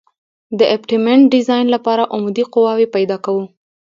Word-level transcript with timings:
د 0.59 0.61
ابټمنټ 0.75 1.23
ډیزاین 1.33 1.65
لپاره 1.75 2.03
عمودي 2.13 2.43
قواوې 2.53 2.87
پیدا 2.95 3.17
کوو 3.25 3.43